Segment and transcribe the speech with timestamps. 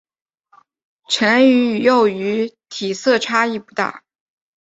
[1.09, 4.03] 成鱼与幼鱼体色差异不大。